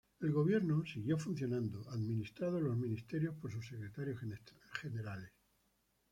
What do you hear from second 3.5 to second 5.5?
sus secretarios generales.